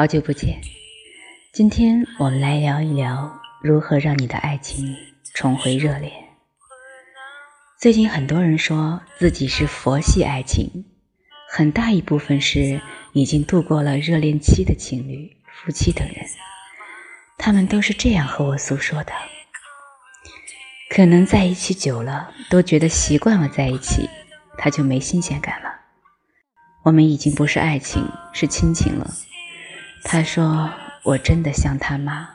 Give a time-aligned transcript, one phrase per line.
[0.00, 0.58] 好久不见，
[1.52, 4.96] 今天我们来聊一聊如何让你的爱情
[5.34, 6.10] 重回热恋。
[7.78, 10.86] 最近很多人说自己是佛系爱情，
[11.50, 12.80] 很大一部分是
[13.12, 16.24] 已经度过了热恋期的情侣、夫妻等人，
[17.36, 19.12] 他们都是这样和我诉说的。
[20.88, 24.08] 可能在一起久了，都觉得习惯了在一起，
[24.56, 25.68] 他就没新鲜感了。
[26.84, 29.06] 我们已经不是爱情，是亲情了。
[30.02, 30.72] 他说
[31.04, 32.28] ：“我真的像他妈。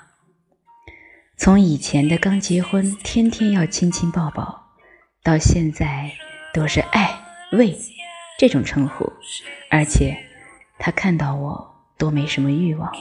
[1.37, 4.71] 从以前的刚结婚，天天要亲亲抱抱，
[5.23, 6.11] 到现在
[6.53, 7.19] 都是爱
[7.51, 7.77] 喂
[8.37, 9.11] 这种称呼，
[9.69, 10.17] 而且
[10.79, 12.99] 他看到我都没什么欲望了。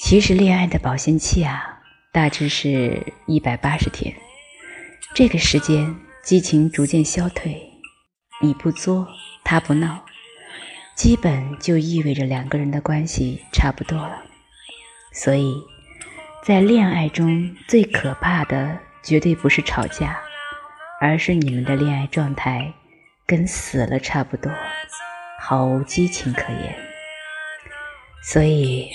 [0.00, 1.80] 其实恋爱的保鲜期啊，
[2.12, 4.14] 大致是一百八十天。
[5.14, 7.60] 这个时间，激情逐渐消退，
[8.40, 9.06] 你不作。”
[9.42, 10.04] 他不闹，
[11.00, 14.22] 基本就意味着两个人的关系差不多了。
[15.14, 15.54] 所以，
[16.44, 20.20] 在恋爱中最可怕的绝对不是吵架，
[21.00, 22.70] 而是你们的恋爱状态
[23.24, 24.52] 跟死了差不多，
[25.40, 26.76] 毫无激情可言。
[28.22, 28.90] 所以，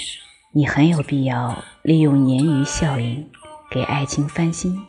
[0.52, 3.28] 你很有必要利用鲶鱼效应
[3.72, 4.80] 给爱情翻新，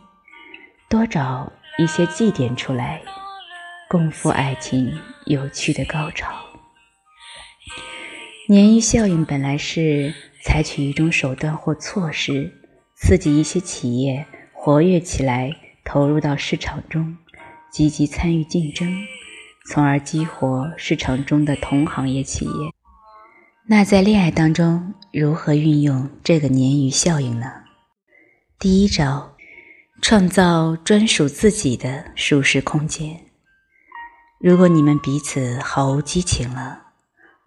[0.87, 3.01] 多找一些祭点出来。
[3.89, 6.46] 共赴爱情有趣的高潮。
[8.49, 10.15] 鲶鱼效应本来是
[10.45, 12.53] 采取一种手段或措施，
[12.95, 15.53] 刺激一些企业活跃起来，
[15.85, 17.17] 投入到市场中，
[17.73, 18.89] 积极参与竞争，
[19.69, 22.71] 从而激活市场中的同行业企业。
[23.69, 27.51] 那在恋爱当中，如何运用这个鲶鱼效应呢？
[28.61, 29.35] 第一招，
[30.01, 33.21] 创造专属自己的舒适空间。
[34.39, 36.86] 如果你们彼此毫无激情了，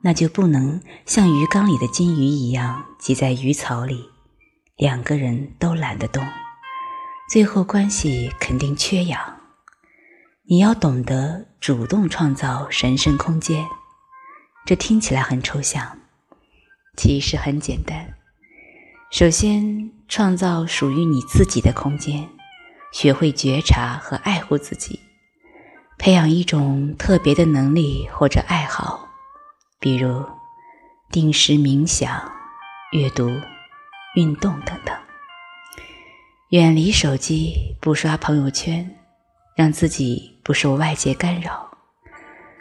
[0.01, 4.09] 那就不能像鱼缸里的金鱼一样挤在鱼槽里，
[4.77, 6.25] 两个人都懒得动，
[7.29, 9.19] 最后关系肯定缺氧。
[10.47, 13.67] 你要懂得主动创造神圣空间，
[14.65, 15.97] 这听起来很抽象，
[16.95, 18.15] 其实很简单。
[19.11, 22.29] 首先，创造属于你自己的空间，
[22.93, 24.99] 学会觉察和爱护自己。
[25.97, 29.08] 培养一种特别的能力或者爱好，
[29.79, 30.25] 比如
[31.09, 32.31] 定时冥想、
[32.91, 33.29] 阅读、
[34.15, 34.93] 运动等等。
[36.49, 38.97] 远离手机，不刷朋友圈，
[39.55, 41.77] 让自己不受外界干扰。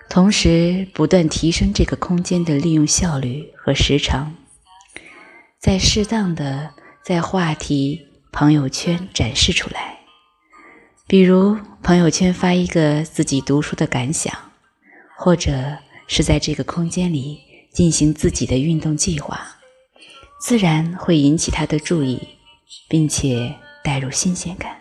[0.09, 4.35] 同时，不断提升这个空间的利用效率和时长，
[5.59, 9.99] 在适当的在话题朋友圈展示出来。
[11.07, 14.33] 比如朋友圈发一个自己读书的感想，
[15.17, 15.79] 或者
[16.09, 17.39] 是在这个空间里
[17.73, 19.41] 进行自己的运动计划，
[20.41, 22.21] 自然会引起他的注意，
[22.89, 23.55] 并且
[23.85, 24.77] 带入新鲜感。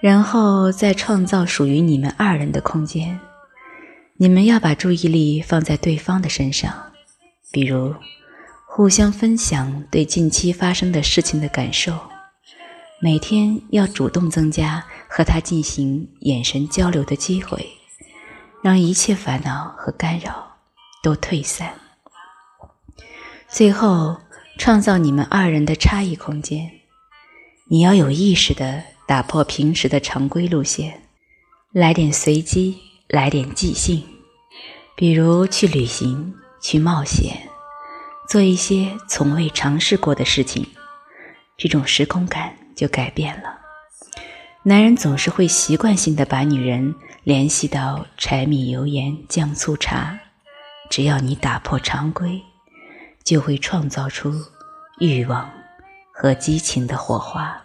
[0.00, 3.18] 然后再创造属于你们二人的空间，
[4.16, 6.92] 你们要把注意力放在对方的身上，
[7.50, 7.92] 比如
[8.68, 11.98] 互相分享对近期发生的事情的感受。
[13.00, 17.64] 每天要主动增加和他进行眼神交流的机会，
[18.68, 20.58] 让一切烦恼和干扰
[21.02, 21.72] 都退散。
[23.48, 24.20] 最后，
[24.58, 26.70] 创造你们二人的差异空间。
[27.70, 31.00] 你要有意识的打破平时的常规路线，
[31.72, 34.04] 来点随机，来点即兴。
[34.94, 37.48] 比如去旅行，去冒险，
[38.28, 40.66] 做一些从未尝试过的事情。
[41.56, 42.54] 这种时空感。
[42.78, 43.58] 就改变了。
[44.62, 46.94] 男人总是会习惯性的把女人
[47.28, 50.18] 联系到柴米油盐酱醋茶，
[50.88, 52.40] 只要你打破常规，
[53.22, 54.32] 就会创造出
[54.98, 55.50] 欲望
[56.10, 57.62] 和激情的火花。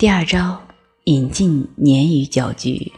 [0.00, 0.60] 第二招，
[1.04, 2.90] 引进鲶鱼搅局。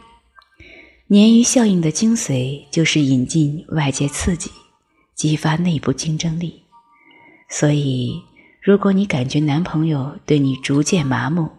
[1.07, 4.49] 鲶鱼效应的精髓就是引进外界刺激，
[5.13, 6.63] 激发内部竞争力。
[7.47, 8.23] 所以。
[8.59, 11.51] 如果你感觉男朋友对你逐渐麻木，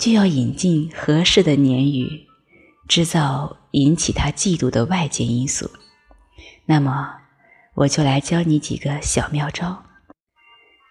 [0.00, 2.26] 就要引进合适的鲶鱼，
[2.94, 5.70] 制造引起他嫉妒的外界因素。
[6.66, 7.08] 那么，
[7.72, 9.82] 我就来教你几个小妙招。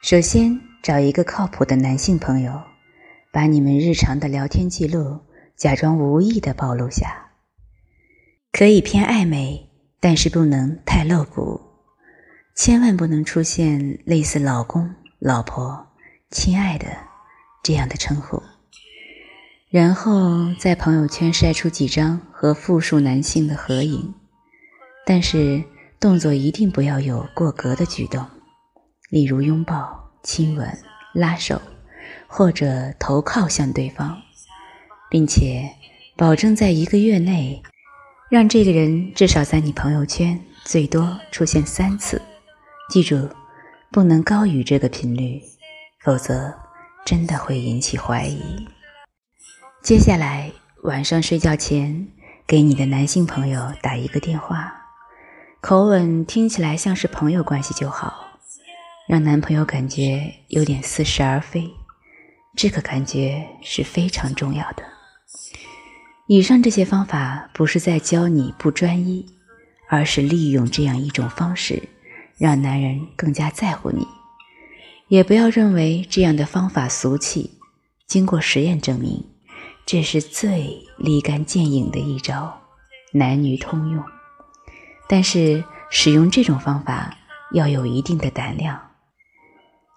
[0.01, 2.59] 首先，找一个靠谱的男性朋友，
[3.31, 5.19] 把你们日常的聊天记录
[5.55, 7.33] 假装无意的暴露下，
[8.51, 9.69] 可以偏暧昧，
[9.99, 11.61] 但是不能太露骨，
[12.55, 14.95] 千万不能出现类似老公。
[15.19, 15.85] 老婆，
[16.31, 16.87] 亲爱的，
[17.61, 18.41] 这样的称呼，
[19.71, 24.13] 然后在朋友圈晒出几张和复数男性的合影，
[25.05, 25.63] 但是
[25.97, 28.25] 动作一定不要有过格的举动，
[29.09, 30.77] 例如拥抱、亲吻、
[31.13, 31.61] 拉手，
[32.27, 34.17] 或者头靠向对方，
[35.09, 35.69] 并且
[36.17, 37.63] 保证在一个月内，
[38.29, 42.21] 让这个人至少在你朋友圈最多出现三次。
[42.89, 43.29] 记住，
[43.89, 45.41] 不能高于这个频率，
[46.03, 46.53] 否则
[47.05, 48.67] 真的会引起怀疑。
[49.83, 50.51] 接下来
[50.83, 52.07] 晚上睡觉前，
[52.45, 54.71] 给你的男性朋友打一个电话。
[55.59, 58.37] 口吻听起来像是朋友关系就好，
[59.07, 61.67] 让男朋友感觉有点似是而非，
[62.55, 64.83] 这个感觉是非常重要的。
[66.27, 69.25] 以上这些方法不是在教你不专一，
[69.89, 71.81] 而是利用这样一种方式，
[72.37, 74.07] 让男人更加在乎你。
[75.07, 77.57] 也不要认为这样的方法俗气，
[78.05, 79.25] 经过实验证明，
[79.91, 82.57] 这是最立竿见影的一招，
[83.11, 84.01] 男女通用。
[85.05, 87.13] 但是使用这种方法
[87.51, 88.81] 要有一定的胆量，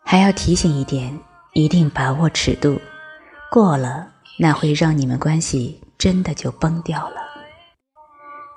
[0.04, 1.16] 还要提醒一点，
[1.52, 2.80] 一定把握尺度，
[3.52, 7.18] 过了那会让你们关系真的就崩掉了。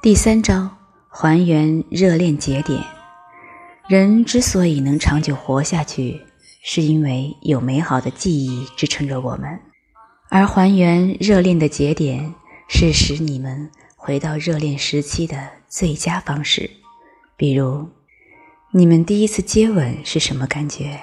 [0.02, 0.68] 第三招，
[1.08, 2.84] 还原热恋节点。
[3.88, 6.20] 人之所以能长久活下去，
[6.64, 9.60] 是因为有美好的记忆支撑着我们，
[10.30, 12.34] 而还原热恋的节点，
[12.68, 13.70] 是使你们。
[14.00, 16.70] 回到热恋时期的最佳方式，
[17.36, 17.90] 比如，
[18.72, 20.98] 你们第一次接吻是什么感觉？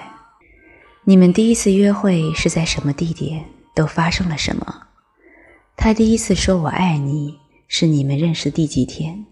[1.03, 3.45] 你们第一次约会是在什么地点？
[3.75, 4.87] 都发生了什么？
[5.77, 7.37] 他第一次说我爱你
[7.67, 9.27] 是你们认识第几天？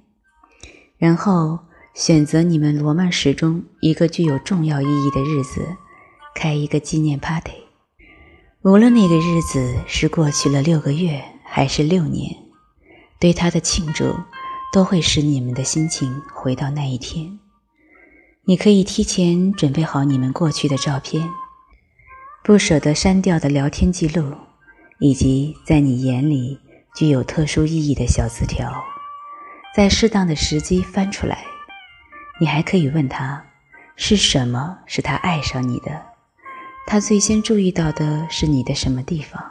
[0.99, 1.57] 然后
[1.95, 5.65] 选择你们罗曼史中一个具有重要意义的日子，
[6.35, 7.62] 开一个纪念 party。
[8.65, 12.33] 无论那个日子是过去了六个月还是六年。
[13.19, 14.15] 对他的庆祝，
[14.71, 17.39] 都会使你们的心情回到那一天。
[18.45, 21.29] 你可以提前准备好你们过去的照片，
[22.41, 24.33] 不舍得删掉的聊天记录，
[24.99, 26.57] 以及在你眼里
[26.95, 28.81] 具有特殊意义的小字条，
[29.75, 31.43] 在适当的时机翻出来。
[32.39, 33.45] 你还可以问他，
[33.97, 36.12] 是什么使他爱上你的？
[36.85, 39.41] 他最先注意到的是你的什么地方？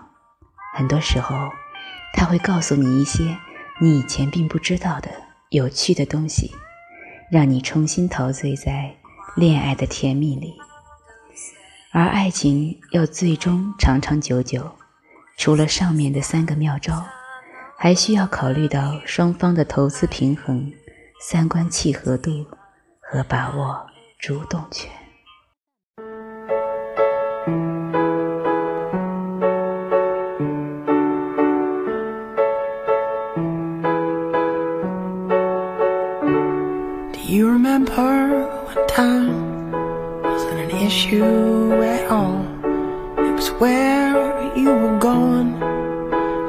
[0.76, 1.50] 很多时候，
[2.14, 3.36] 他会告诉你一些。
[3.80, 5.10] 你以前并不知道的
[5.48, 6.52] 有趣的东西，
[7.32, 8.94] 让你重新陶醉在
[9.34, 10.54] 恋爱的甜蜜里。
[11.90, 14.70] 而爱情要最终长长久久，
[15.36, 17.04] 除了上面的三个妙招，
[17.76, 20.72] 还需要考虑到双方的投资平衡、
[21.20, 22.46] 三观契合度
[23.00, 23.84] 和把握
[24.20, 25.01] 主动权。
[38.92, 39.72] Time
[40.22, 42.44] wasn't an issue at all.
[43.26, 45.58] It was where you were going,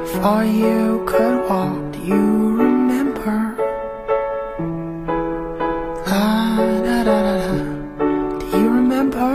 [0.02, 1.92] before you could walk.
[1.92, 2.24] Do you
[2.64, 3.56] remember?
[6.06, 6.56] Ah,
[6.86, 7.54] da, da, da, da.
[8.40, 9.32] Do you remember?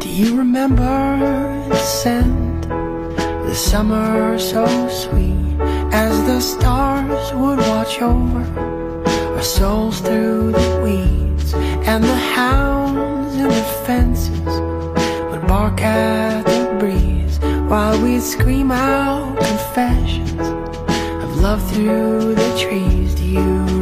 [0.00, 0.96] Do you remember
[1.68, 2.62] the scent,
[3.46, 5.34] the summer so sweet?
[5.96, 8.42] As the stars would watch over
[9.36, 14.54] our souls through the weeds And the hounds in the fences
[15.30, 17.38] would bark at the breeze
[17.70, 20.48] While we'd scream out confessions
[21.22, 23.14] of love through the trees.
[23.14, 23.73] Do you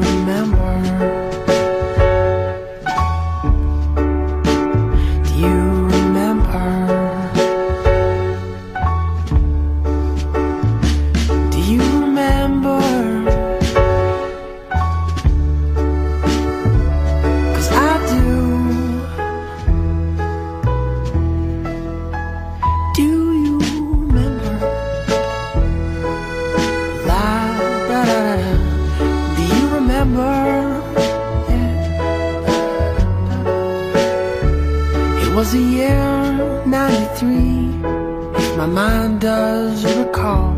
[39.53, 40.51] does recall.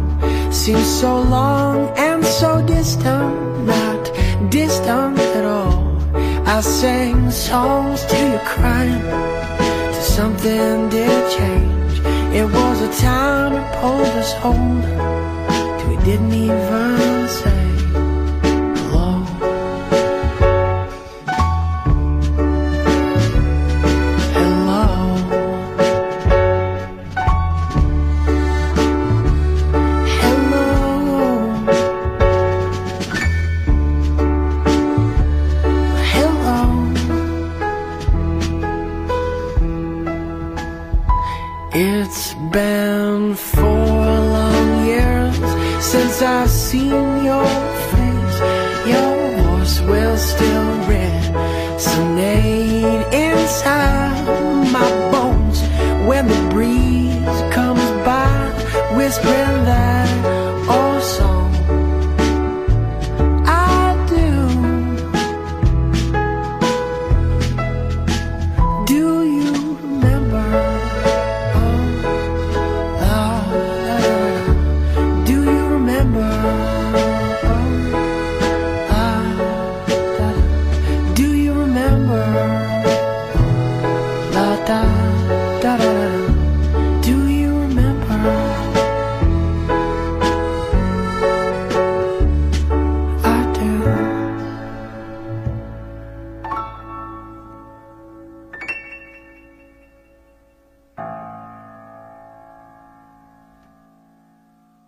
[0.52, 1.76] Seems so long
[2.08, 3.34] and so distant
[3.72, 4.02] Not
[4.50, 5.78] distant at all.
[6.54, 9.06] I sang songs to your crying
[9.94, 11.94] To something did change.
[12.40, 14.98] It was a time that pulled us older
[15.76, 17.74] Till we didn't even say
[41.76, 45.37] It's been four long years
[45.85, 47.47] since I've seen your
[47.90, 48.38] face.
[48.87, 50.53] Your voice will still
[84.66, 84.93] так